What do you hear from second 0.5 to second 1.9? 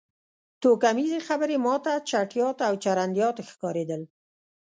توکمیزې خبرې ما